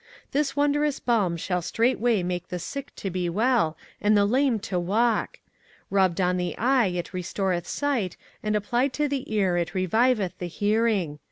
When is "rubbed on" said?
5.91-6.37